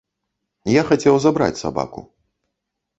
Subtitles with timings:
[0.79, 2.07] Я хацеў забраць сабаку.